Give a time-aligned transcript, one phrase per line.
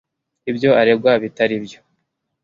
[0.49, 1.79] ibyo aregwa bitari byo.